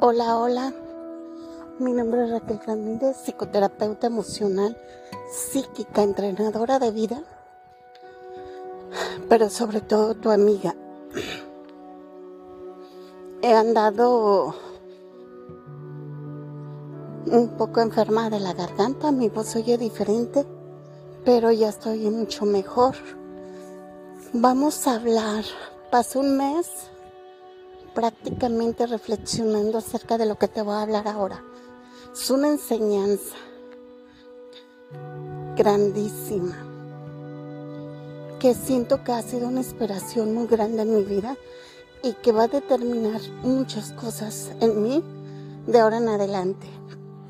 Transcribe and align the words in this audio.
Hola, 0.00 0.38
hola. 0.38 0.72
Mi 1.80 1.92
nombre 1.92 2.22
es 2.22 2.30
Raquel 2.30 2.60
Ramírez, 2.64 3.16
psicoterapeuta 3.16 4.06
emocional, 4.06 4.80
psíquica, 5.28 6.04
entrenadora 6.04 6.78
de 6.78 6.92
vida, 6.92 7.20
pero 9.28 9.50
sobre 9.50 9.80
todo 9.80 10.14
tu 10.14 10.30
amiga. 10.30 10.76
He 13.42 13.52
andado 13.52 14.54
un 17.26 17.48
poco 17.58 17.80
enferma 17.80 18.30
de 18.30 18.38
la 18.38 18.52
garganta, 18.52 19.10
mi 19.10 19.28
voz 19.28 19.56
oye 19.56 19.78
diferente, 19.78 20.46
pero 21.24 21.50
ya 21.50 21.70
estoy 21.70 22.08
mucho 22.08 22.44
mejor. 22.44 22.94
Vamos 24.32 24.86
a 24.86 24.94
hablar. 24.94 25.44
Pasó 25.90 26.20
un 26.20 26.36
mes 26.36 26.88
prácticamente 27.98 28.86
reflexionando 28.86 29.76
acerca 29.76 30.16
de 30.18 30.26
lo 30.26 30.38
que 30.38 30.46
te 30.46 30.62
voy 30.62 30.74
a 30.74 30.82
hablar 30.82 31.08
ahora. 31.08 31.42
Es 32.12 32.30
una 32.30 32.46
enseñanza 32.46 33.34
grandísima 35.56 36.56
que 38.38 38.54
siento 38.54 39.02
que 39.02 39.10
ha 39.10 39.20
sido 39.20 39.48
una 39.48 39.62
inspiración 39.62 40.32
muy 40.32 40.46
grande 40.46 40.82
en 40.82 40.94
mi 40.94 41.02
vida 41.02 41.36
y 42.04 42.12
que 42.12 42.30
va 42.30 42.44
a 42.44 42.46
determinar 42.46 43.20
muchas 43.42 43.90
cosas 43.94 44.52
en 44.60 44.80
mí 44.80 45.02
de 45.66 45.80
ahora 45.80 45.96
en 45.96 46.08
adelante. 46.08 46.68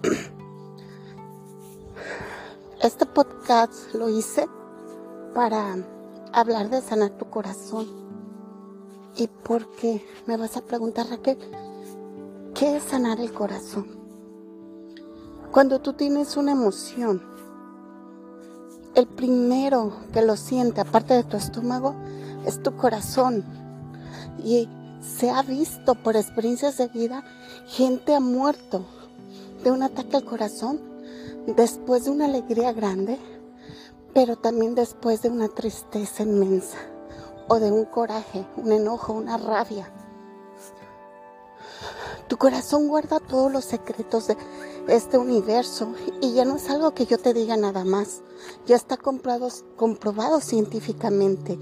Este 2.83 3.07
podcast 3.07 3.95
lo 3.95 4.11
hice 4.11 4.47
para 5.35 5.77
hablar 6.35 6.69
de 6.69 6.83
sanar 6.83 7.17
tu 7.17 7.31
corazón 7.31 8.08
¿Y 9.19 9.27
por 9.27 9.69
qué? 9.73 10.07
Me 10.27 10.37
vas 10.37 10.57
a 10.57 10.61
preguntar, 10.61 11.09
Raquel, 11.09 11.39
¿qué 12.55 12.77
es 12.77 12.85
sanar 12.85 13.19
el 13.19 13.33
corazón? 13.33 13.89
Cuando 15.51 15.81
tú 15.81 15.95
tienes 15.95 16.37
una 16.37 16.53
emoción, 16.53 17.21
el 18.95 19.09
primero 19.09 19.93
que 20.13 20.23
lo 20.23 20.37
siente, 20.37 20.81
aparte 20.81 21.15
de 21.15 21.25
tu 21.25 21.37
estómago, 21.37 21.97
es 22.47 22.63
tu 22.63 22.77
corazón. 22.77 23.45
Y 24.45 24.69
se 25.01 25.31
ha 25.31 25.43
visto 25.43 25.97
por 25.97 26.15
experiencias 26.15 26.79
de 26.79 26.87
vida, 26.87 27.25
gente 27.67 28.15
ha 28.15 28.21
muerto 28.21 28.87
de 29.65 29.73
un 29.73 29.83
ataque 29.83 30.17
al 30.17 30.25
corazón 30.25 30.81
después 31.57 32.05
de 32.05 32.13
una 32.13 32.27
alegría 32.27 32.73
grande, 32.73 33.19
pero 34.15 34.37
también 34.37 34.77
después 34.77 35.23
de 35.23 35.29
una 35.29 35.49
tristeza 35.49 36.23
inmensa 36.23 36.79
o 37.49 37.59
de 37.59 37.73
un 37.73 37.85
coraje, 37.85 38.47
un 38.57 38.73
enojo, 38.73 39.13
una 39.13 39.37
rabia. 39.37 39.91
Tu 42.29 42.37
corazón 42.37 42.89
guarda 42.89 43.21
todos 43.21 43.51
los 43.51 43.65
secretos 43.65 44.29
de 44.29 44.37
este 44.89 45.17
universo 45.17 45.95
y 46.21 46.35
ya 46.35 46.45
no 46.45 46.57
es 46.57 46.69
algo 46.69 46.93
que 46.93 47.07
yo 47.07 47.19
te 47.19 47.33
diga 47.33 47.57
nada 47.57 47.85
más. 47.85 48.21
Ya 48.67 48.77
está 48.77 48.97
comprobado, 48.97 49.49
comprobado 49.77 50.41
científicamente 50.41 51.59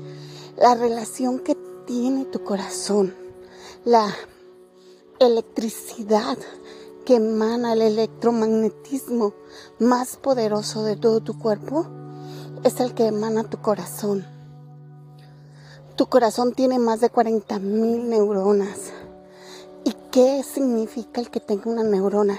la 0.56 0.74
relación 0.74 1.38
que 1.38 1.56
tiene 1.86 2.24
tu 2.24 2.42
corazón, 2.42 3.14
la 3.84 4.12
electricidad 5.20 6.36
que 7.04 7.16
emana 7.16 7.74
el 7.74 7.82
electromagnetismo 7.82 9.34
más 9.78 10.16
poderoso 10.16 10.82
de 10.82 10.96
todo 10.96 11.20
tu 11.20 11.38
cuerpo 11.38 11.86
es 12.64 12.80
el 12.80 12.94
que 12.94 13.06
emana 13.06 13.44
tu 13.44 13.62
corazón. 13.62 14.35
Tu 15.96 16.04
corazón 16.08 16.52
tiene 16.52 16.78
más 16.78 17.00
de 17.00 17.08
40 17.08 17.58
mil 17.58 18.10
neuronas. 18.10 18.92
¿Y 19.82 19.94
qué 20.10 20.42
significa 20.42 21.22
el 21.22 21.30
que 21.30 21.40
tenga 21.40 21.70
una 21.70 21.84
neurona? 21.84 22.38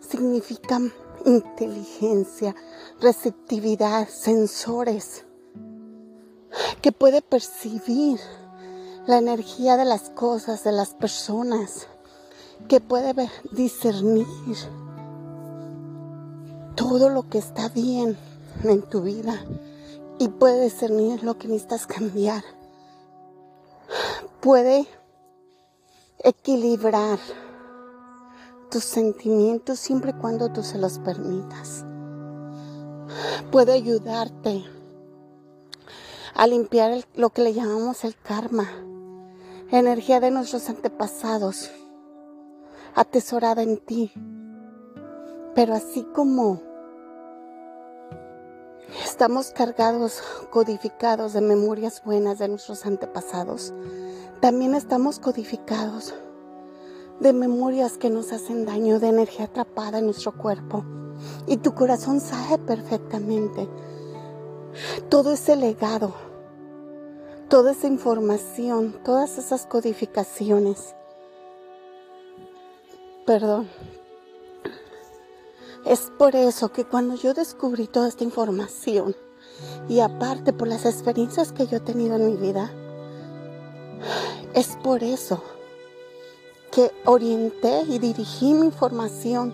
Significa 0.00 0.80
inteligencia, 1.24 2.56
receptividad, 3.00 4.08
sensores, 4.08 5.24
que 6.82 6.90
puede 6.90 7.22
percibir 7.22 8.18
la 9.06 9.18
energía 9.18 9.76
de 9.76 9.84
las 9.84 10.10
cosas, 10.10 10.64
de 10.64 10.72
las 10.72 10.94
personas, 10.94 11.86
que 12.66 12.80
puede 12.80 13.30
discernir 13.52 14.26
todo 16.74 17.08
lo 17.08 17.28
que 17.28 17.38
está 17.38 17.68
bien 17.68 18.16
en 18.64 18.82
tu 18.82 19.02
vida 19.02 19.44
y 20.18 20.26
puede 20.26 20.64
discernir 20.64 21.22
lo 21.22 21.38
que 21.38 21.46
necesitas 21.46 21.86
cambiar 21.86 22.55
puede 24.46 24.86
equilibrar 26.22 27.18
tus 28.70 28.84
sentimientos 28.84 29.80
siempre 29.80 30.12
y 30.12 30.20
cuando 30.20 30.52
tú 30.52 30.62
se 30.62 30.78
los 30.78 31.00
permitas. 31.00 31.84
Puede 33.50 33.72
ayudarte 33.72 34.64
a 36.32 36.46
limpiar 36.46 37.04
lo 37.16 37.30
que 37.30 37.42
le 37.42 37.54
llamamos 37.54 38.04
el 38.04 38.14
karma, 38.16 38.68
energía 39.72 40.20
de 40.20 40.30
nuestros 40.30 40.68
antepasados, 40.68 41.72
atesorada 42.94 43.62
en 43.62 43.78
ti. 43.78 44.12
Pero 45.56 45.74
así 45.74 46.06
como 46.14 46.62
estamos 49.04 49.50
cargados, 49.50 50.22
codificados 50.50 51.32
de 51.32 51.40
memorias 51.40 52.00
buenas 52.04 52.38
de 52.38 52.46
nuestros 52.46 52.86
antepasados, 52.86 53.74
también 54.40 54.74
estamos 54.74 55.18
codificados 55.18 56.14
de 57.20 57.32
memorias 57.32 57.96
que 57.96 58.10
nos 58.10 58.32
hacen 58.32 58.66
daño, 58.66 59.00
de 59.00 59.08
energía 59.08 59.46
atrapada 59.46 59.98
en 59.98 60.06
nuestro 60.06 60.32
cuerpo. 60.32 60.84
Y 61.46 61.56
tu 61.58 61.74
corazón 61.74 62.20
sabe 62.20 62.58
perfectamente 62.58 63.68
todo 65.08 65.32
ese 65.32 65.56
legado, 65.56 66.14
toda 67.48 67.72
esa 67.72 67.86
información, 67.86 69.00
todas 69.02 69.38
esas 69.38 69.66
codificaciones. 69.66 70.94
Perdón. 73.24 73.68
Es 75.86 76.12
por 76.18 76.34
eso 76.34 76.72
que 76.72 76.84
cuando 76.84 77.14
yo 77.14 77.32
descubrí 77.32 77.86
toda 77.86 78.08
esta 78.08 78.24
información, 78.24 79.14
y 79.88 80.00
aparte 80.00 80.52
por 80.52 80.68
las 80.68 80.84
experiencias 80.84 81.52
que 81.52 81.66
yo 81.66 81.78
he 81.78 81.80
tenido 81.80 82.16
en 82.16 82.26
mi 82.26 82.36
vida, 82.36 82.70
es 84.56 84.78
por 84.82 85.04
eso 85.04 85.42
que 86.72 86.90
orienté 87.04 87.82
y 87.82 87.98
dirigí 87.98 88.54
mi 88.54 88.66
información, 88.66 89.52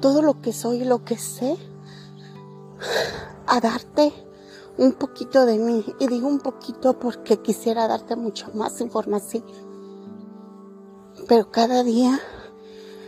todo 0.00 0.22
lo 0.22 0.40
que 0.40 0.52
soy 0.52 0.82
y 0.82 0.84
lo 0.84 1.04
que 1.04 1.18
sé, 1.18 1.56
a 3.46 3.60
darte 3.60 4.12
un 4.78 4.92
poquito 4.92 5.44
de 5.44 5.58
mí. 5.58 5.84
Y 5.98 6.06
digo 6.06 6.28
un 6.28 6.38
poquito 6.38 6.98
porque 7.00 7.40
quisiera 7.40 7.88
darte 7.88 8.14
mucho 8.14 8.46
más 8.54 8.80
información. 8.80 9.44
Pero 11.26 11.50
cada 11.50 11.82
día, 11.82 12.20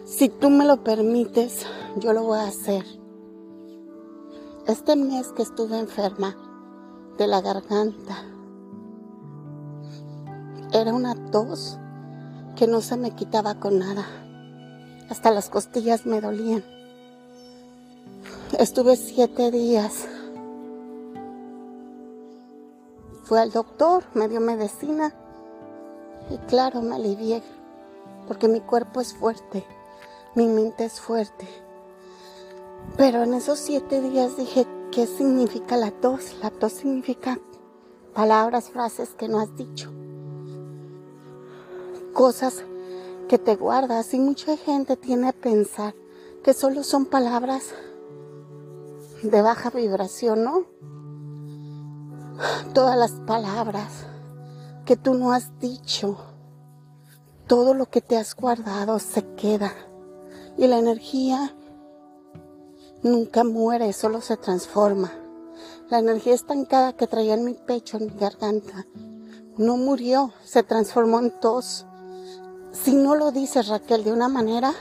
si 0.04 0.28
tú 0.28 0.50
me 0.50 0.64
lo 0.64 0.82
permites, 0.82 1.64
yo 1.96 2.12
lo 2.12 2.24
voy 2.24 2.40
a 2.40 2.48
hacer. 2.48 2.84
Este 4.66 4.96
mes 4.96 5.28
que 5.28 5.42
estuve 5.42 5.78
enferma 5.78 6.36
de 7.18 7.28
la 7.28 7.40
garganta, 7.40 8.35
era 10.72 10.92
una 10.92 11.14
tos 11.30 11.78
que 12.56 12.66
no 12.66 12.80
se 12.80 12.96
me 12.96 13.12
quitaba 13.12 13.54
con 13.56 13.78
nada. 13.78 14.04
Hasta 15.08 15.30
las 15.30 15.48
costillas 15.48 16.06
me 16.06 16.20
dolían. 16.20 16.64
Estuve 18.58 18.96
siete 18.96 19.50
días. 19.50 20.06
Fui 23.24 23.38
al 23.38 23.52
doctor, 23.52 24.04
me 24.14 24.28
dio 24.28 24.40
medicina 24.40 25.12
y 26.30 26.38
claro, 26.46 26.80
me 26.80 26.96
alivié 26.96 27.42
porque 28.26 28.48
mi 28.48 28.60
cuerpo 28.60 29.00
es 29.00 29.14
fuerte, 29.14 29.64
mi 30.34 30.46
mente 30.46 30.84
es 30.84 31.00
fuerte. 31.00 31.46
Pero 32.96 33.22
en 33.22 33.34
esos 33.34 33.58
siete 33.58 34.00
días 34.00 34.36
dije, 34.36 34.66
¿qué 34.92 35.06
significa 35.06 35.76
la 35.76 35.90
tos? 35.90 36.36
La 36.40 36.50
tos 36.50 36.72
significa 36.72 37.38
palabras, 38.14 38.70
frases 38.70 39.10
que 39.14 39.28
no 39.28 39.40
has 39.40 39.54
dicho 39.56 39.92
cosas 42.16 42.64
que 43.28 43.36
te 43.36 43.56
guardas 43.56 44.14
y 44.14 44.18
mucha 44.18 44.56
gente 44.56 44.96
tiene 44.96 45.28
a 45.28 45.32
pensar 45.32 45.94
que 46.42 46.54
solo 46.54 46.82
son 46.82 47.04
palabras 47.04 47.74
de 49.22 49.42
baja 49.42 49.68
vibración, 49.68 50.42
¿no? 50.42 50.64
Todas 52.72 52.96
las 52.96 53.12
palabras 53.26 54.06
que 54.86 54.96
tú 54.96 55.12
no 55.12 55.32
has 55.32 55.60
dicho, 55.60 56.16
todo 57.46 57.74
lo 57.74 57.84
que 57.90 58.00
te 58.00 58.16
has 58.16 58.34
guardado 58.34 58.98
se 58.98 59.22
queda 59.34 59.74
y 60.56 60.68
la 60.68 60.78
energía 60.78 61.54
nunca 63.02 63.44
muere, 63.44 63.92
solo 63.92 64.22
se 64.22 64.38
transforma. 64.38 65.12
La 65.90 65.98
energía 65.98 66.32
estancada 66.32 66.94
que 66.94 67.06
traía 67.06 67.34
en 67.34 67.44
mi 67.44 67.52
pecho, 67.52 67.98
en 67.98 68.06
mi 68.06 68.18
garganta, 68.18 68.86
no 69.58 69.76
murió, 69.76 70.32
se 70.44 70.62
transformó 70.62 71.18
en 71.20 71.30
tos 71.40 71.84
si 72.82 72.94
no 72.94 73.14
lo 73.14 73.32
dices, 73.32 73.68
Raquel, 73.68 74.04
de 74.04 74.12
una 74.12 74.28
manera, 74.28 74.72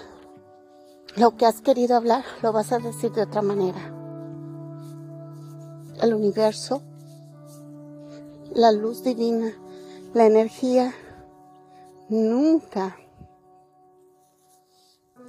lo 1.15 1.38
que 1.38 1.45
has 1.45 1.62
querido 1.62 1.95
hablar 1.95 2.24
lo 2.42 2.51
vas 2.51 2.71
a 2.71 2.80
decir 2.80 3.12
de 3.13 3.24
otra 3.24 3.42
manera. 3.42 3.94
El 6.01 6.13
universo, 6.13 6.81
la 8.53 8.71
luz 8.71 9.03
divina, 9.03 9.53
la 10.13 10.25
energía, 10.25 10.94
nunca, 12.09 12.97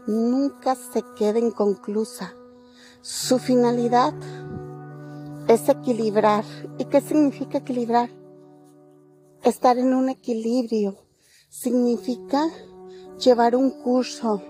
nunca 0.06 0.74
se 0.74 1.04
queda 1.16 1.38
inconclusa. 1.38 2.34
Su 3.00 3.38
finalidad 3.38 4.12
es 5.46 5.68
equilibrar. 5.68 6.44
¿Y 6.78 6.86
qué 6.86 7.00
significa 7.00 7.58
equilibrar? 7.58 8.10
Estar 9.44 9.78
en 9.78 9.94
un 9.94 10.08
equilibrio. 10.08 11.05
Significa 11.58 12.50
llevar 13.18 13.56
un 13.56 13.70
curso, 13.70 14.42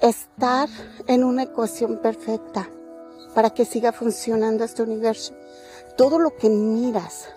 estar 0.00 0.70
en 1.06 1.22
una 1.22 1.42
ecuación 1.42 1.98
perfecta 1.98 2.66
para 3.34 3.50
que 3.50 3.66
siga 3.66 3.92
funcionando 3.92 4.64
este 4.64 4.82
universo. 4.82 5.34
Todo 5.98 6.18
lo 6.18 6.34
que 6.34 6.48
miras, 6.48 7.28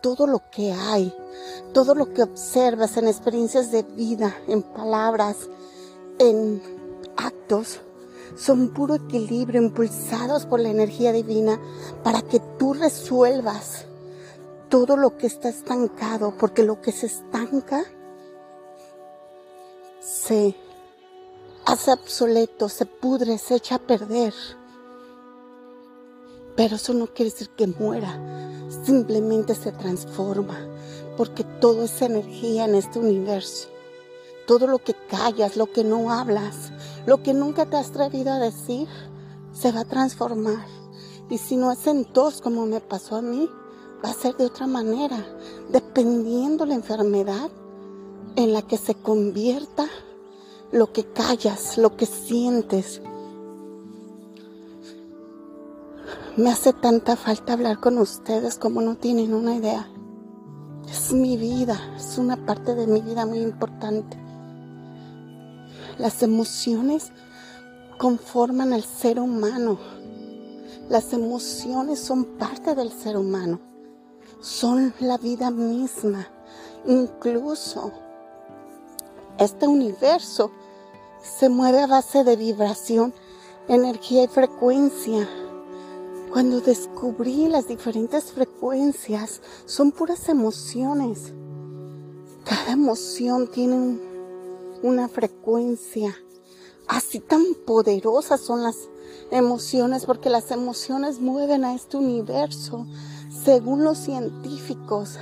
todo 0.00 0.26
lo 0.26 0.40
que 0.50 0.72
hay, 0.72 1.14
todo 1.74 1.94
lo 1.94 2.14
que 2.14 2.22
observas 2.22 2.96
en 2.96 3.08
experiencias 3.08 3.70
de 3.70 3.82
vida, 3.82 4.34
en 4.48 4.62
palabras, 4.62 5.36
en 6.18 6.62
actos, 7.18 7.80
son 8.34 8.70
puro 8.70 8.94
equilibrio 8.94 9.60
impulsados 9.60 10.46
por 10.46 10.58
la 10.60 10.70
energía 10.70 11.12
divina 11.12 11.60
para 12.02 12.22
que 12.22 12.40
tú 12.58 12.72
resuelvas 12.72 13.89
todo 14.70 14.96
lo 14.96 15.18
que 15.18 15.26
está 15.26 15.48
estancado, 15.48 16.32
porque 16.38 16.62
lo 16.62 16.80
que 16.80 16.92
se 16.92 17.06
estanca 17.06 17.82
se 20.00 20.56
hace 21.66 21.92
obsoleto, 21.92 22.68
se 22.68 22.86
pudre, 22.86 23.36
se 23.38 23.56
echa 23.56 23.74
a 23.74 23.78
perder. 23.80 24.32
Pero 26.56 26.76
eso 26.76 26.94
no 26.94 27.08
quiere 27.08 27.32
decir 27.32 27.50
que 27.50 27.66
muera, 27.66 28.16
simplemente 28.84 29.56
se 29.56 29.72
transforma, 29.72 30.68
porque 31.16 31.42
todo 31.42 31.84
es 31.84 32.00
energía 32.00 32.64
en 32.64 32.76
este 32.76 33.00
universo. 33.00 33.68
Todo 34.46 34.68
lo 34.68 34.78
que 34.78 34.94
callas, 35.08 35.56
lo 35.56 35.72
que 35.72 35.82
no 35.82 36.12
hablas, 36.12 36.70
lo 37.06 37.22
que 37.22 37.34
nunca 37.34 37.66
te 37.66 37.76
has 37.76 37.90
atrevido 37.90 38.32
a 38.32 38.38
decir, 38.38 38.88
se 39.52 39.72
va 39.72 39.80
a 39.80 39.84
transformar. 39.84 40.66
Y 41.28 41.38
si 41.38 41.56
no 41.56 41.72
es 41.72 41.86
en 41.88 42.04
tos 42.04 42.40
como 42.40 42.66
me 42.66 42.80
pasó 42.80 43.16
a 43.16 43.22
mí, 43.22 43.48
va 44.04 44.10
a 44.10 44.14
ser 44.14 44.36
de 44.36 44.46
otra 44.46 44.66
manera, 44.66 45.24
dependiendo 45.70 46.64
la 46.66 46.74
enfermedad 46.74 47.50
en 48.36 48.52
la 48.52 48.62
que 48.62 48.76
se 48.76 48.94
convierta 48.94 49.86
lo 50.72 50.92
que 50.92 51.04
callas, 51.04 51.78
lo 51.78 51.96
que 51.96 52.06
sientes. 52.06 53.02
Me 56.36 56.50
hace 56.50 56.72
tanta 56.72 57.16
falta 57.16 57.54
hablar 57.54 57.80
con 57.80 57.98
ustedes 57.98 58.56
como 58.56 58.80
no 58.80 58.96
tienen 58.96 59.34
una 59.34 59.56
idea. 59.56 59.88
Es 60.88 61.12
mi 61.12 61.36
vida, 61.36 61.78
es 61.96 62.18
una 62.18 62.46
parte 62.46 62.74
de 62.74 62.86
mi 62.86 63.00
vida 63.00 63.26
muy 63.26 63.40
importante. 63.40 64.16
Las 65.98 66.22
emociones 66.22 67.12
conforman 67.98 68.72
al 68.72 68.84
ser 68.84 69.20
humano. 69.20 69.78
Las 70.88 71.12
emociones 71.12 72.00
son 72.00 72.24
parte 72.38 72.74
del 72.74 72.90
ser 72.90 73.16
humano. 73.16 73.69
Son 74.40 74.94
la 75.00 75.18
vida 75.18 75.50
misma. 75.50 76.26
Incluso 76.86 77.92
este 79.38 79.66
universo 79.66 80.50
se 81.22 81.50
mueve 81.50 81.82
a 81.82 81.86
base 81.86 82.24
de 82.24 82.36
vibración, 82.36 83.12
energía 83.68 84.24
y 84.24 84.28
frecuencia. 84.28 85.28
Cuando 86.32 86.60
descubrí 86.60 87.48
las 87.48 87.68
diferentes 87.68 88.32
frecuencias, 88.32 89.42
son 89.66 89.92
puras 89.92 90.28
emociones. 90.28 91.34
Cada 92.44 92.72
emoción 92.72 93.50
tiene 93.50 94.00
una 94.82 95.08
frecuencia. 95.08 96.16
Así 96.88 97.20
tan 97.20 97.42
poderosas 97.66 98.40
son 98.40 98.62
las 98.62 98.88
emociones, 99.30 100.06
porque 100.06 100.30
las 100.30 100.50
emociones 100.50 101.20
mueven 101.20 101.64
a 101.64 101.74
este 101.74 101.98
universo, 101.98 102.86
según 103.44 103.84
los 103.84 103.98
científicos. 103.98 105.18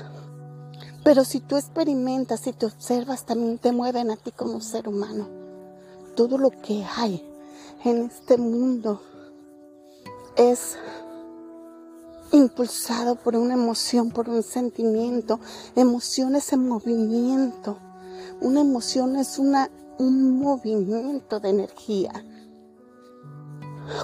Pero 1.05 1.25
si 1.25 1.41
tú 1.41 1.57
experimentas 1.57 2.47
y 2.47 2.53
te 2.53 2.67
observas, 2.67 3.25
también 3.25 3.59
te 3.59 3.73
mueven 3.73 4.11
a 4.11 4.17
ti 4.17 4.33
como 4.33 4.61
ser 4.61 4.89
humano 4.89 5.39
todo 6.19 6.37
lo 6.37 6.51
que 6.51 6.85
hay 6.97 7.25
en 7.85 8.07
este 8.07 8.39
mundo 8.39 9.01
es 10.35 10.77
impulsado 12.33 13.15
por 13.15 13.37
una 13.37 13.55
emoción, 13.55 14.11
por 14.11 14.29
un 14.29 14.43
sentimiento. 14.43 15.39
Emoción 15.77 16.35
es 16.35 16.53
en 16.53 16.69
movimiento. 16.69 17.79
Una 18.41 18.63
emoción 18.63 19.15
es 19.15 19.39
una, 19.39 19.71
un 19.99 20.41
movimiento 20.41 21.39
de 21.39 21.51
energía. 21.51 22.25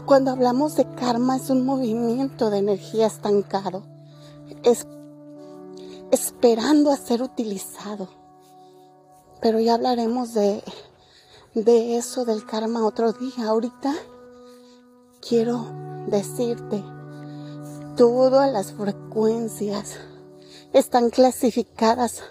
Cuando 0.07 0.31
hablamos 0.31 0.77
de 0.77 0.89
karma 0.95 1.39
es 1.39 1.51
un 1.51 1.67
movimiento 1.67 2.49
de 2.49 2.59
energía 2.59 3.09
estancado. 3.09 3.83
Es 4.63 4.87
esperando 6.11 6.91
a 6.91 6.97
ser 6.97 7.23
utilizado. 7.23 8.09
Pero 9.41 9.61
ya 9.61 9.75
hablaremos 9.75 10.33
de 10.35 10.63
de 11.55 11.97
eso 11.97 12.25
del 12.25 12.45
karma 12.45 12.85
otro 12.85 13.13
día. 13.13 13.49
Ahorita 13.49 13.95
quiero 15.27 15.65
decirte, 16.09 16.83
todas 17.97 18.53
las 18.53 18.73
frecuencias 18.73 19.97
están 20.73 21.11
clasificadas 21.11 22.23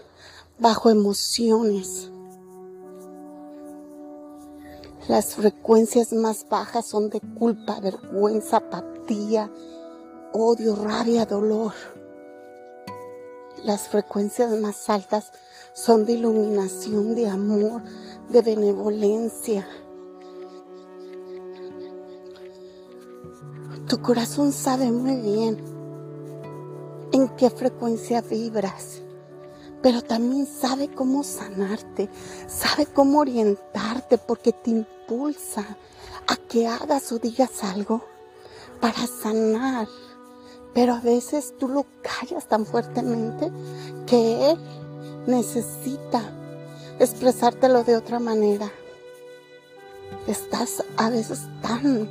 bajo 0.59 0.89
emociones. 0.89 2.09
Las 5.07 5.35
frecuencias 5.35 6.13
más 6.13 6.45
bajas 6.49 6.85
son 6.85 7.09
de 7.09 7.19
culpa, 7.19 7.79
vergüenza, 7.79 8.57
apatía, 8.57 9.51
odio, 10.33 10.75
rabia, 10.75 11.25
dolor. 11.25 11.73
Las 13.63 13.87
frecuencias 13.87 14.51
más 14.59 14.89
altas 14.89 15.31
son 15.73 16.05
de 16.05 16.13
iluminación, 16.13 17.15
de 17.15 17.29
amor, 17.29 17.81
de 18.29 18.41
benevolencia. 18.41 19.65
Tu 23.87 24.01
corazón 24.01 24.51
sabe 24.51 24.91
muy 24.91 25.15
bien 25.15 25.63
en 27.13 27.29
qué 27.37 27.49
frecuencia 27.49 28.19
vibras, 28.19 29.01
pero 29.81 30.01
también 30.01 30.45
sabe 30.45 30.93
cómo 30.93 31.23
sanarte, 31.23 32.09
sabe 32.47 32.85
cómo 32.85 33.19
orientarte 33.19 34.17
porque 34.17 34.51
te 34.51 34.71
impulsa 34.71 35.77
a 36.27 36.35
que 36.35 36.67
hagas 36.67 37.13
o 37.13 37.19
digas 37.19 37.63
algo 37.63 38.03
para 38.81 39.07
sanar. 39.07 39.87
Pero 40.73 40.93
a 40.93 40.99
veces 40.99 41.53
tú 41.59 41.67
lo 41.67 41.85
callas 42.01 42.47
tan 42.47 42.65
fuertemente 42.65 43.51
que 44.07 44.51
Él 44.51 44.57
necesita 45.27 46.21
expresártelo 46.99 47.83
de 47.83 47.95
otra 47.95 48.19
manera. 48.19 48.71
Estás 50.27 50.83
a 50.97 51.09
veces 51.09 51.41
tan 51.61 52.09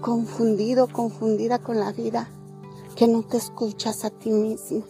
confundido, 0.00 0.88
confundida 0.88 1.58
con 1.58 1.78
la 1.78 1.92
vida, 1.92 2.28
que 2.96 3.08
no 3.08 3.22
te 3.22 3.36
escuchas 3.36 4.04
a 4.04 4.10
ti 4.10 4.30
mismo. 4.30 4.84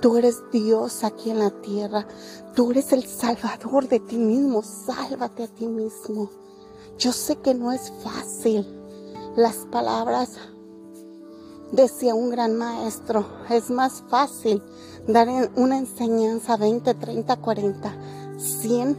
Tú 0.00 0.16
eres 0.16 0.42
Dios 0.50 1.04
aquí 1.04 1.30
en 1.30 1.38
la 1.40 1.50
tierra. 1.50 2.06
Tú 2.54 2.70
eres 2.70 2.92
el 2.92 3.04
salvador 3.04 3.86
de 3.86 4.00
ti 4.00 4.16
mismo. 4.16 4.62
Sálvate 4.62 5.44
a 5.44 5.48
ti 5.48 5.66
mismo. 5.66 6.30
Yo 6.98 7.12
sé 7.12 7.36
que 7.36 7.54
no 7.54 7.70
es 7.70 7.92
fácil. 8.02 8.66
Las 9.36 9.56
palabras, 9.70 10.38
decía 11.72 12.14
un 12.14 12.30
gran 12.30 12.56
maestro, 12.56 13.26
es 13.48 13.70
más 13.70 14.02
fácil 14.08 14.62
dar 15.06 15.28
una 15.56 15.78
enseñanza 15.78 16.56
20, 16.56 16.94
30, 16.94 17.36
40, 17.36 17.92
100, 18.38 18.96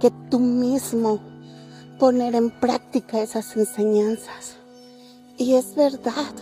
que 0.00 0.10
tú 0.30 0.38
mismo 0.38 1.20
poner 1.98 2.34
en 2.34 2.50
práctica 2.60 3.20
esas 3.20 3.56
enseñanzas. 3.56 4.56
Y 5.36 5.54
es 5.54 5.74
verdad, 5.74 6.32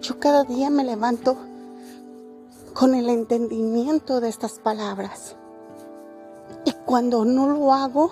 yo 0.00 0.18
cada 0.18 0.44
día 0.44 0.70
me 0.70 0.84
levanto 0.84 1.36
con 2.74 2.94
el 2.94 3.08
entendimiento 3.08 4.20
de 4.20 4.28
estas 4.28 4.58
palabras. 4.58 5.36
Y 6.64 6.72
cuando 6.84 7.24
no 7.24 7.48
lo 7.48 7.72
hago, 7.72 8.10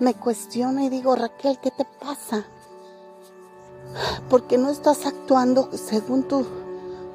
me 0.00 0.14
cuestiono 0.14 0.82
y 0.82 0.88
digo, 0.88 1.16
Raquel, 1.16 1.58
¿qué 1.60 1.70
te 1.70 1.84
pasa? 2.00 2.46
Porque 4.28 4.58
no 4.58 4.70
estás 4.70 5.06
actuando 5.06 5.70
según 5.72 6.24
tu, 6.24 6.44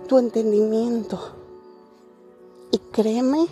tu 0.08 0.18
entendimiento. 0.18 1.20
Y 2.72 2.77
créeme 2.92 3.48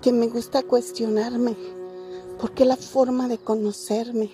que 0.00 0.12
me 0.12 0.28
gusta 0.28 0.62
cuestionarme, 0.62 1.56
porque 2.38 2.64
la 2.64 2.76
forma 2.76 3.28
de 3.28 3.38
conocerme, 3.38 4.30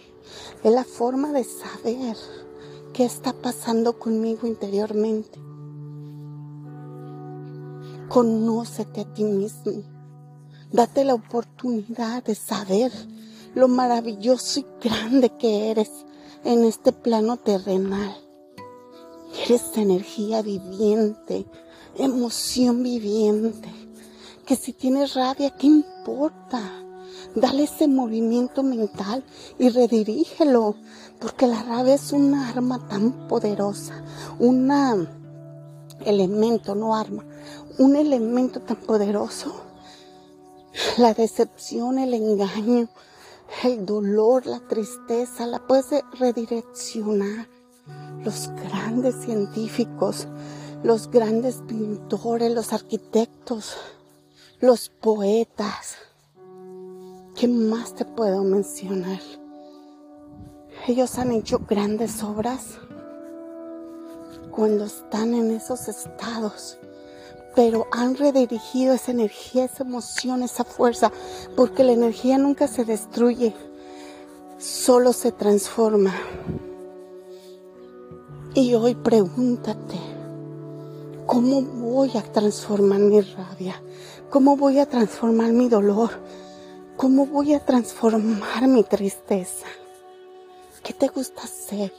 es 0.63 0.73
la 0.73 0.85
forma 0.85 1.33
de 1.33 1.45
saber 1.45 2.17
qué 2.93 3.05
está 3.05 3.33
pasando 3.33 3.99
conmigo 3.99 4.47
interiormente. 4.47 5.41
Conócete 8.09 9.03
a 9.03 9.15
ti 9.15 9.23
mismo. 9.23 9.85
Date 10.73 11.05
la 11.05 11.15
oportunidad 11.15 12.25
de 12.25 12.35
saber 12.35 12.91
lo 13.55 13.69
maravilloso 13.69 14.61
y 14.61 14.67
grande 14.83 15.37
que 15.37 15.71
eres 15.71 15.91
en 16.45 16.65
este 16.65 16.93
plano 16.93 17.37
terrenal. 17.37 18.17
Eres 19.45 19.63
energía 19.77 20.43
viviente, 20.43 21.47
emoción 21.97 22.83
viviente. 22.83 23.69
Que 24.47 24.57
si 24.57 24.73
tienes 24.73 25.15
rabia, 25.15 25.51
¿qué 25.51 25.67
importa? 25.67 26.61
Dale 27.35 27.65
ese 27.65 27.87
movimiento 27.87 28.63
mental 28.63 29.23
y 29.59 29.69
redirígelo, 29.69 30.75
porque 31.21 31.47
la 31.47 31.63
rabia 31.63 31.95
es 31.95 32.13
un 32.13 32.35
arma 32.35 32.89
tan 32.89 33.29
poderosa, 33.29 34.03
un 34.41 34.69
elemento, 36.05 36.75
no 36.75 36.97
arma, 36.97 37.25
un 37.79 37.95
elemento 37.95 38.61
tan 38.61 38.77
poderoso. 38.77 39.53
La 40.99 41.15
decepción, 41.15 41.99
el 41.99 42.15
engaño, 42.15 42.89
el 43.65 43.85
dolor, 43.85 44.47
la 44.47 44.61
tristeza, 44.61 45.47
la 45.47 45.67
puedes 45.67 46.05
redireccionar. 46.19 47.49
Los 48.25 48.51
grandes 48.51 49.15
científicos, 49.17 50.29
los 50.83 51.11
grandes 51.11 51.63
pintores, 51.67 52.53
los 52.53 52.73
arquitectos, 52.73 53.77
los 54.61 54.89
poetas. 54.89 55.97
¿Qué 57.35 57.49
más 57.49 57.95
te 57.95 58.05
puedo 58.05 58.45
mencionar? 58.45 59.21
Ellos 60.87 61.19
han 61.19 61.33
hecho 61.33 61.61
grandes 61.69 62.23
obras 62.23 62.79
cuando 64.51 64.85
están 64.85 65.35
en 65.35 65.53
esos 65.53 65.89
estados, 65.89 66.80
pero 67.55 67.87
han 67.91 68.17
redirigido 68.17 68.95
esa 68.95 69.11
energía, 69.11 69.65
esa 69.65 69.85
emoción, 69.85 70.43
esa 70.43 70.65
fuerza, 70.65 71.11
porque 71.57 71.85
la 71.85 71.93
energía 71.93 72.39
nunca 72.39 72.69
se 72.69 72.85
destruye, 72.85 73.55
solo 74.59 75.13
se 75.13 75.33
transforma. 75.33 76.15
Y 78.55 78.75
hoy 78.75 78.95
pregúntate, 78.95 79.99
¿cómo 81.27 81.63
voy 81.63 82.11
a 82.17 82.23
transformar 82.23 83.01
mi 83.01 83.21
rabia? 83.21 83.81
¿Cómo 84.31 84.57
voy 84.57 84.79
a 84.79 84.87
transformar 84.87 85.53
mi 85.53 85.69
dolor? 85.69 86.11
¿Cómo 86.97 87.27
voy 87.27 87.55
a 87.55 87.65
transformar 87.65 88.69
mi 88.69 88.85
tristeza? 88.85 89.67
¿Qué 90.83 90.93
te 90.93 91.09
gusta 91.09 91.43
hacer? 91.43 91.93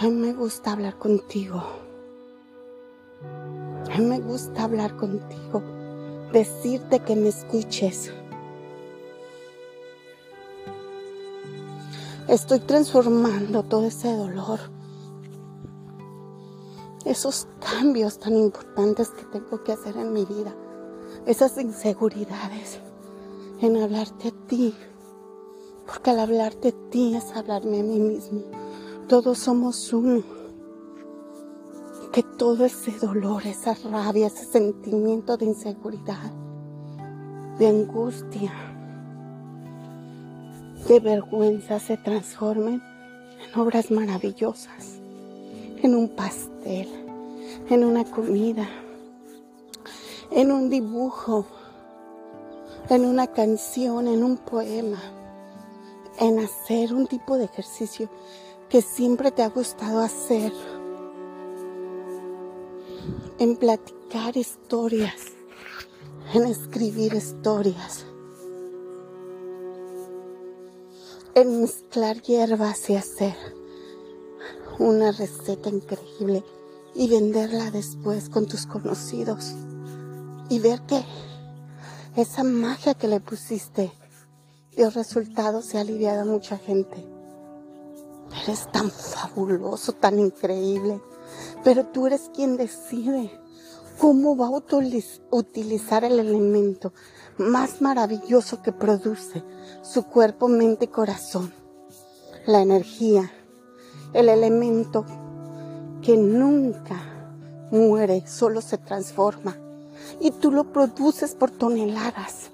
A 0.00 0.04
mí 0.04 0.10
me 0.10 0.32
gusta 0.32 0.72
hablar 0.72 0.98
contigo. 0.98 1.87
Me 3.98 4.20
gusta 4.20 4.64
hablar 4.64 4.96
contigo. 4.96 5.62
Decirte 6.32 7.00
que 7.00 7.16
me 7.16 7.28
escuches. 7.28 8.12
Estoy 12.28 12.60
transformando 12.60 13.62
todo 13.62 13.86
ese 13.86 14.14
dolor. 14.14 14.60
Esos 17.04 17.48
cambios 17.58 18.18
tan 18.18 18.36
importantes 18.36 19.08
que 19.08 19.24
tengo 19.24 19.64
que 19.64 19.72
hacer 19.72 19.96
en 19.96 20.12
mi 20.12 20.24
vida. 20.24 20.54
Esas 21.26 21.58
inseguridades 21.58 22.80
en 23.60 23.76
hablarte 23.78 24.28
a 24.28 24.46
ti. 24.46 24.74
Porque 25.86 26.10
al 26.10 26.20
hablarte 26.20 26.68
a 26.68 26.90
ti 26.90 27.16
es 27.16 27.32
hablarme 27.34 27.80
a 27.80 27.82
mí 27.82 27.98
mismo. 27.98 28.42
Todos 29.08 29.38
somos 29.38 29.92
uno. 29.92 30.22
Que 32.18 32.24
todo 32.24 32.64
ese 32.64 32.90
dolor, 32.98 33.46
esa 33.46 33.74
rabia, 33.74 34.26
ese 34.26 34.44
sentimiento 34.44 35.36
de 35.36 35.44
inseguridad, 35.44 36.32
de 37.60 37.68
angustia, 37.68 38.52
de 40.88 40.98
vergüenza 40.98 41.78
se 41.78 41.96
transformen 41.96 42.82
en 43.46 43.60
obras 43.60 43.92
maravillosas, 43.92 44.98
en 45.80 45.94
un 45.94 46.08
pastel, 46.08 46.88
en 47.70 47.84
una 47.84 48.02
comida, 48.02 48.68
en 50.32 50.50
un 50.50 50.70
dibujo, 50.70 51.46
en 52.88 53.04
una 53.04 53.28
canción, 53.28 54.08
en 54.08 54.24
un 54.24 54.38
poema, 54.38 55.00
en 56.18 56.40
hacer 56.40 56.94
un 56.94 57.06
tipo 57.06 57.38
de 57.38 57.44
ejercicio 57.44 58.10
que 58.68 58.82
siempre 58.82 59.30
te 59.30 59.44
ha 59.44 59.50
gustado 59.50 60.00
hacer, 60.00 60.52
en 63.38 63.56
platicar 63.56 64.36
historias, 64.36 65.32
en 66.34 66.46
escribir 66.46 67.14
historias 67.14 68.06
en 71.40 71.60
mezclar 71.60 72.20
hierbas 72.20 72.90
y 72.90 72.96
hacer 72.96 73.36
una 74.80 75.12
receta 75.12 75.68
increíble 75.68 76.42
y 76.96 77.08
venderla 77.08 77.70
después 77.70 78.28
con 78.28 78.46
tus 78.46 78.66
conocidos 78.66 79.52
y 80.48 80.58
ver 80.58 80.80
que 80.82 81.04
esa 82.16 82.42
magia 82.42 82.94
que 82.94 83.06
le 83.06 83.20
pusiste 83.20 83.92
dio 84.74 84.90
resultados 84.90 85.72
y 85.72 85.76
ha 85.76 85.82
aliviado 85.82 86.22
a 86.22 86.24
mucha 86.24 86.58
gente. 86.58 87.06
Eres 88.42 88.70
tan 88.72 88.90
fabuloso, 88.90 89.92
tan 89.92 90.18
increíble, 90.18 91.00
pero 91.64 91.86
tú 91.86 92.06
eres 92.06 92.30
quien 92.34 92.56
decide 92.56 93.30
cómo 93.98 94.36
va 94.36 94.46
a 94.46 94.62
utilizar 95.30 96.04
el 96.04 96.18
elemento 96.18 96.92
más 97.36 97.80
maravilloso 97.80 98.62
que 98.62 98.72
produce 98.72 99.42
su 99.82 100.04
cuerpo, 100.04 100.48
mente 100.48 100.86
y 100.86 100.88
corazón. 100.88 101.52
La 102.46 102.62
energía, 102.62 103.30
el 104.12 104.28
elemento 104.28 105.04
que 106.02 106.16
nunca 106.16 107.00
muere, 107.70 108.26
solo 108.26 108.60
se 108.60 108.78
transforma. 108.78 109.56
Y 110.20 110.30
tú 110.30 110.50
lo 110.50 110.72
produces 110.72 111.34
por 111.34 111.50
toneladas. 111.50 112.50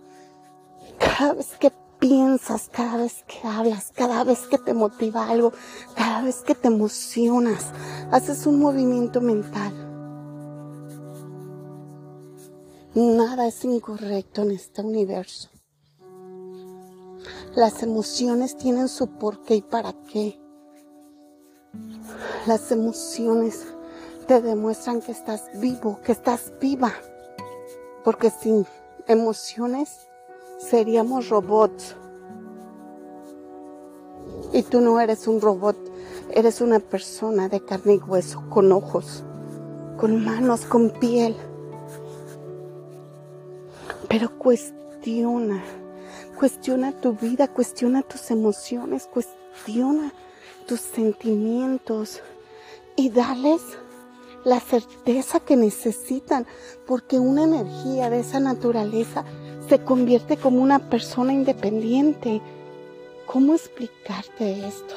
Cada 0.99 1.35
vez 1.35 1.53
que 1.59 1.71
piensas, 2.07 2.69
cada 2.71 2.99
vez 2.99 3.25
que 3.27 3.49
hablas, 3.49 3.91
cada 3.95 4.25
vez 4.25 4.41
que 4.41 4.59
te 4.59 4.75
motiva 4.75 5.27
algo, 5.27 5.55
cada 5.95 6.21
vez 6.21 6.43
que 6.43 6.55
te 6.55 6.69
emocionas, 6.69 7.73
haces 8.11 8.47
un 8.47 8.61
movimiento 8.61 9.23
mental 9.23 9.73
Nada 12.95 13.49
es 13.49 13.65
incorrecto 13.65 14.43
en 14.43 14.53
este 14.53 14.81
universo. 14.81 15.51
Las 17.57 17.83
emociones 17.83 18.57
tienen 18.57 18.87
su 18.89 19.09
porqué 19.09 19.57
y 19.57 19.63
para 19.63 19.93
qué. 20.13 20.39
Las 22.47 22.71
emociones 22.71 23.65
te 24.29 24.41
demuestran 24.41 25.01
que 25.01 25.11
estás 25.11 25.43
vivo, 25.59 25.99
que 26.05 26.13
estás 26.13 26.53
viva. 26.61 26.93
Porque 28.05 28.31
sin 28.31 28.65
emociones 29.09 30.07
seríamos 30.71 31.29
robots. 31.29 31.97
Y 34.53 34.63
tú 34.63 34.81
no 34.81 35.01
eres 35.01 35.27
un 35.27 35.41
robot, 35.41 35.77
eres 36.31 36.61
una 36.61 36.79
persona 36.79 37.49
de 37.49 37.61
carne 37.65 37.95
y 37.95 37.99
hueso, 37.99 38.43
con 38.51 38.71
ojos, 38.73 39.25
con 39.99 40.25
manos, 40.25 40.65
con 40.65 40.91
piel 40.91 41.37
pero 44.17 44.31
cuestiona, 44.39 45.61
cuestiona 46.39 46.93
tu 46.93 47.15
vida, 47.15 47.49
cuestiona 47.49 48.03
tus 48.03 48.31
emociones, 48.31 49.09
cuestiona 49.13 50.13
tus 50.69 50.79
sentimientos 50.79 52.21
y 52.95 53.11
dales 53.11 53.61
la 54.45 54.61
certeza 54.61 55.41
que 55.41 55.57
necesitan, 55.57 56.47
porque 56.87 57.19
una 57.19 57.43
energía 57.43 58.09
de 58.09 58.21
esa 58.21 58.39
naturaleza 58.39 59.25
se 59.69 59.79
convierte 59.81 60.37
como 60.37 60.63
una 60.63 60.91
persona 60.91 61.33
independiente. 61.33 62.41
¿Cómo 63.27 63.55
explicarte 63.55 64.67
esto? 64.67 64.95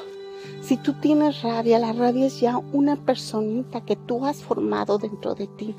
Si 0.62 0.76
tú 0.76 0.94
tienes 0.94 1.42
rabia, 1.42 1.78
la 1.78 1.92
rabia 1.92 2.26
es 2.26 2.40
ya 2.40 2.58
una 2.58 2.96
personita 2.96 3.84
que 3.84 3.96
tú 3.96 4.26
has 4.26 4.42
formado 4.42 4.98
dentro 4.98 5.34
de 5.34 5.46
ti. 5.46 5.74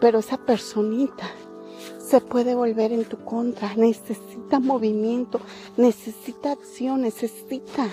Pero 0.00 0.18
esa 0.18 0.36
personita 0.36 1.30
se 1.98 2.20
puede 2.20 2.54
volver 2.54 2.92
en 2.92 3.04
tu 3.04 3.16
contra, 3.24 3.74
necesita 3.74 4.60
movimiento, 4.60 5.40
necesita 5.76 6.52
acción, 6.52 7.02
necesita 7.02 7.88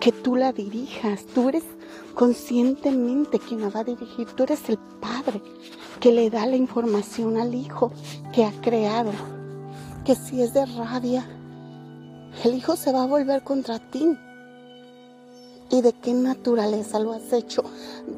que 0.00 0.12
tú 0.12 0.36
la 0.36 0.52
dirijas. 0.52 1.26
Tú 1.26 1.48
eres 1.48 1.64
conscientemente 2.14 3.38
quien 3.38 3.62
la 3.62 3.70
va 3.70 3.80
a 3.80 3.84
dirigir. 3.84 4.28
Tú 4.28 4.44
eres 4.44 4.68
el 4.68 4.78
padre 5.00 5.42
que 6.04 6.12
le 6.12 6.28
da 6.28 6.44
la 6.44 6.56
información 6.56 7.38
al 7.38 7.54
hijo 7.54 7.90
que 8.34 8.44
ha 8.44 8.52
creado. 8.60 9.10
Que 10.04 10.14
si 10.14 10.42
es 10.42 10.52
de 10.52 10.66
rabia, 10.66 11.26
el 12.44 12.52
hijo 12.52 12.76
se 12.76 12.92
va 12.92 13.04
a 13.04 13.06
volver 13.06 13.42
contra 13.42 13.78
ti. 13.78 14.14
¿Y 15.70 15.80
de 15.80 15.94
qué 15.94 16.12
naturaleza 16.12 16.98
lo 16.98 17.14
has 17.14 17.32
hecho? 17.32 17.64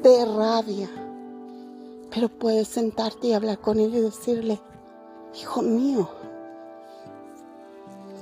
De 0.03 0.25
rabia. 0.25 0.89
Pero 2.13 2.27
puedes 2.27 2.67
sentarte 2.67 3.27
y 3.27 3.31
hablar 3.31 3.59
con 3.59 3.79
él 3.79 3.95
y 3.95 4.01
decirle, 4.01 4.59
hijo 5.39 5.61
mío, 5.61 6.09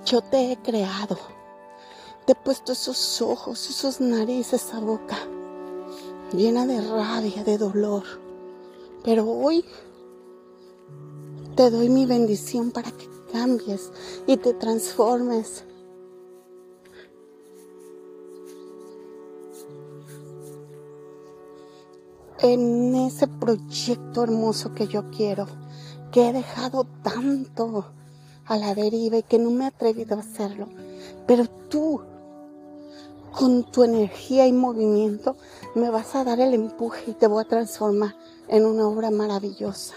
yo 0.05 0.21
te 0.21 0.51
he 0.51 0.57
creado. 0.57 1.17
Te 2.27 2.33
he 2.33 2.35
puesto 2.35 2.73
esos 2.73 3.19
ojos, 3.19 3.67
esos 3.67 3.99
narices, 3.99 4.63
esa 4.63 4.79
boca 4.79 5.17
llena 6.33 6.67
de 6.67 6.81
rabia, 6.81 7.43
de 7.43 7.57
dolor. 7.57 8.24
Pero 9.05 9.29
hoy 9.29 9.63
te 11.55 11.69
doy 11.69 11.89
mi 11.89 12.07
bendición 12.07 12.71
para 12.71 12.89
que 12.89 13.07
cambies 13.31 13.91
y 14.25 14.35
te 14.37 14.55
transformes. 14.55 15.63
En 22.39 22.95
ese 22.95 23.27
proyecto 23.27 24.23
hermoso 24.23 24.73
que 24.73 24.87
yo 24.87 25.11
quiero, 25.11 25.45
que 26.11 26.29
he 26.29 26.33
dejado 26.33 26.87
tanto 27.03 27.85
a 28.45 28.57
la 28.57 28.73
deriva 28.73 29.17
y 29.17 29.23
que 29.23 29.37
no 29.37 29.51
me 29.51 29.65
he 29.65 29.67
atrevido 29.67 30.15
a 30.17 30.21
hacerlo. 30.21 30.67
Pero 31.27 31.45
tú, 31.69 32.01
con 33.37 33.69
tu 33.71 33.83
energía 33.83 34.47
y 34.47 34.51
movimiento, 34.51 35.35
me 35.75 35.91
vas 35.91 36.15
a 36.15 36.23
dar 36.23 36.39
el 36.39 36.55
empuje 36.55 37.11
y 37.11 37.13
te 37.13 37.27
voy 37.27 37.43
a 37.43 37.47
transformar 37.47 38.15
en 38.47 38.65
una 38.65 38.87
obra 38.87 39.11
maravillosa. 39.11 39.95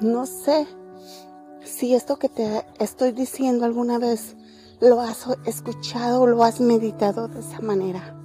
No 0.00 0.26
sé 0.26 0.66
si 1.64 1.94
esto 1.94 2.18
que 2.18 2.28
te 2.28 2.64
estoy 2.78 3.12
diciendo 3.12 3.64
alguna 3.64 3.98
vez 3.98 4.36
lo 4.80 5.00
has 5.00 5.26
escuchado 5.46 6.22
o 6.22 6.26
lo 6.26 6.42
has 6.42 6.60
meditado 6.60 7.28
de 7.28 7.40
esa 7.40 7.60
manera. 7.60 8.18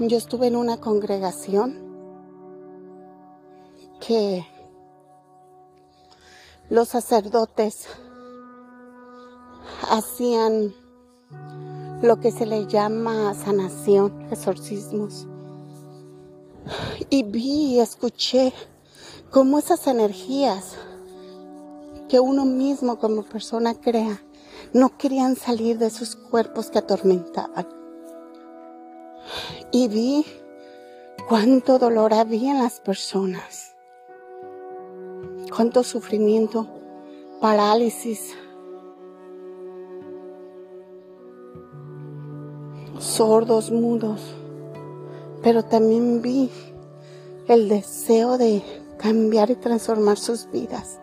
Yo 0.00 0.16
estuve 0.16 0.48
en 0.48 0.56
una 0.56 0.78
congregación 0.78 1.78
que 4.00 4.44
los 6.68 6.88
sacerdotes 6.88 7.86
hacían 9.88 10.74
lo 12.04 12.20
que 12.20 12.30
se 12.30 12.46
le 12.46 12.66
llama 12.66 13.34
sanación, 13.34 14.26
exorcismos. 14.30 15.26
Y 17.10 17.22
vi 17.24 17.74
y 17.74 17.80
escuché 17.80 18.52
cómo 19.30 19.58
esas 19.58 19.86
energías 19.86 20.76
que 22.08 22.20
uno 22.20 22.44
mismo 22.44 22.98
como 22.98 23.22
persona 23.22 23.74
crea 23.74 24.22
no 24.72 24.96
querían 24.96 25.36
salir 25.36 25.78
de 25.78 25.90
sus 25.90 26.16
cuerpos 26.16 26.70
que 26.70 26.78
atormentaban. 26.78 27.66
Y 29.72 29.88
vi 29.88 30.24
cuánto 31.28 31.78
dolor 31.78 32.14
había 32.14 32.52
en 32.52 32.62
las 32.62 32.80
personas 32.80 33.74
cuánto 35.54 35.84
sufrimiento, 35.84 36.66
parálisis, 37.40 38.34
sordos, 43.04 43.70
mudos, 43.70 44.20
pero 45.42 45.62
también 45.62 46.22
vi 46.22 46.50
el 47.48 47.68
deseo 47.68 48.38
de 48.38 48.62
cambiar 48.98 49.50
y 49.50 49.56
transformar 49.56 50.16
sus 50.16 50.50
vidas. 50.50 50.98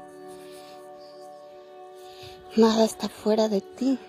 Nada 2.58 2.84
está 2.84 3.08
fuera 3.08 3.48
de 3.48 3.62
ti, 3.62 4.00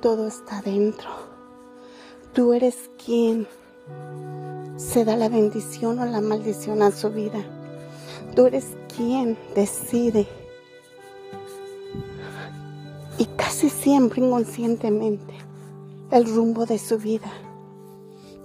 todo 0.00 0.26
está 0.26 0.60
dentro. 0.62 1.08
Tú 2.32 2.52
eres 2.52 2.90
quien 3.02 3.46
se 4.76 5.04
da 5.04 5.16
la 5.16 5.28
bendición 5.28 6.00
o 6.00 6.04
la 6.04 6.20
maldición 6.20 6.82
a 6.82 6.90
su 6.90 7.10
vida. 7.10 7.44
Tú 8.34 8.46
eres 8.46 8.66
quien 8.96 9.38
decide. 9.54 10.26
Y 13.16 13.26
casi 13.36 13.70
siempre 13.70 14.20
inconscientemente 14.20 15.43
el 16.14 16.32
rumbo 16.34 16.64
de 16.64 16.78
su 16.78 16.98
vida. 16.98 17.30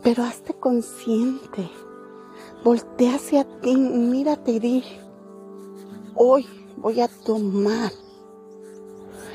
Pero 0.04 0.24
hazte 0.24 0.54
consciente. 0.54 1.70
Voltea 2.64 3.16
hacia 3.16 3.46
ti, 3.62 3.76
mírate 3.76 4.52
y 4.52 4.60
di, 4.60 4.84
hoy 6.16 6.46
voy 6.78 7.00
a 7.00 7.08
tomar 7.08 7.92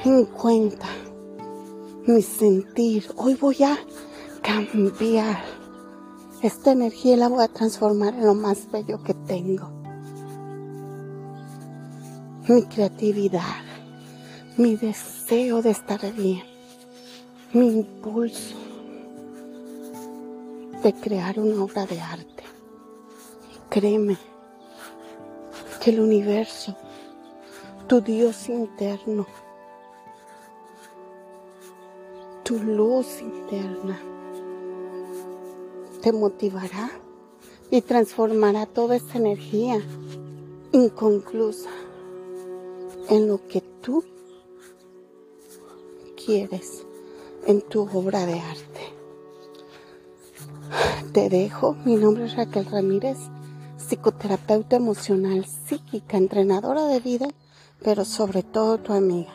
en 0.04 0.26
cuenta 0.26 0.86
mi 2.06 2.20
sentir. 2.20 3.06
Hoy 3.16 3.34
voy 3.34 3.62
a 3.62 3.78
cambiar. 4.42 5.42
Esta 6.42 6.72
energía 6.72 7.16
la 7.16 7.28
voy 7.28 7.44
a 7.44 7.48
transformar 7.48 8.14
en 8.14 8.26
lo 8.26 8.34
más 8.34 8.70
bello 8.70 9.02
que 9.02 9.14
tengo 9.14 9.74
mi 12.48 12.62
creatividad, 12.64 13.62
mi 14.58 14.76
deseo 14.76 15.62
de 15.62 15.70
estar 15.70 16.00
bien, 16.12 16.42
mi 17.54 17.68
impulso 17.68 18.56
de 20.82 20.92
crear 20.92 21.38
una 21.38 21.62
obra 21.62 21.86
de 21.86 22.00
arte. 22.00 22.42
créeme 23.70 24.16
que 25.80 25.90
el 25.90 26.00
universo, 26.00 26.76
tu 27.86 28.00
Dios 28.00 28.48
interno, 28.48 29.24
tu 32.42 32.58
luz 32.58 33.20
interna, 33.20 34.00
te 36.02 36.12
motivará 36.12 36.90
y 37.70 37.82
transformará 37.82 38.66
toda 38.66 38.96
esa 38.96 39.18
energía 39.18 39.80
inconclusa 40.72 41.70
en 43.08 43.28
lo 43.28 43.46
que 43.46 43.60
tú 43.80 44.02
quieres 46.16 46.84
en 47.46 47.60
tu 47.62 47.82
obra 47.92 48.26
de 48.26 48.40
arte. 48.40 48.94
Te 51.12 51.28
dejo, 51.28 51.74
mi 51.84 51.96
nombre 51.96 52.24
es 52.24 52.36
Raquel 52.36 52.66
Ramírez, 52.66 53.18
psicoterapeuta 53.78 54.76
emocional, 54.76 55.44
psíquica, 55.44 56.16
entrenadora 56.16 56.86
de 56.86 57.00
vida, 57.00 57.28
pero 57.82 58.04
sobre 58.04 58.42
todo 58.42 58.78
tu 58.78 58.92
amiga. 58.92 59.32